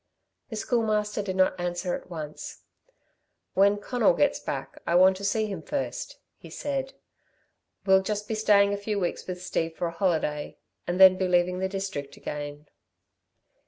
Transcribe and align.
The 0.49 0.55
Schoolmaster 0.55 1.21
did 1.21 1.35
not 1.35 1.59
answer 1.59 1.93
at 1.93 2.09
once. 2.09 2.63
"When 3.53 3.77
Conal 3.77 4.15
gets 4.15 4.39
back. 4.39 4.81
I 4.87 4.95
want 4.95 5.15
to 5.17 5.23
see 5.23 5.45
him 5.45 5.61
first," 5.61 6.17
he 6.39 6.49
said. 6.49 6.93
"We'll 7.85 8.01
just 8.01 8.27
be 8.27 8.33
staying 8.33 8.73
a 8.73 8.77
few 8.77 8.99
weeks 8.99 9.27
with 9.27 9.43
Steve 9.43 9.75
for 9.75 9.85
a 9.85 9.91
holiday 9.91 10.57
and 10.87 10.99
then 10.99 11.17
be 11.17 11.27
leaving 11.27 11.59
the 11.59 11.69
district 11.69 12.17
again." 12.17 12.65